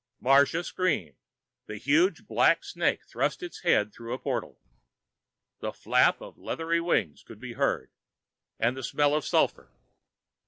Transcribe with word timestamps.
Marsha 0.19 0.63
screamed. 0.65 1.17
The 1.67 1.77
huge 1.77 2.25
black 2.25 2.63
snake 2.63 3.05
thrust 3.05 3.43
its 3.43 3.59
head 3.59 3.93
through 3.93 4.13
a 4.15 4.17
portal. 4.17 4.59
And 4.59 4.65
the 5.59 5.73
flap 5.73 6.21
of 6.21 6.39
leathery 6.39 6.81
wings 6.81 7.21
could 7.21 7.39
be 7.39 7.53
heard. 7.53 7.91
And 8.59 8.75
the 8.75 8.81
smell 8.81 9.13
of 9.13 9.23
sulphur. 9.25 9.69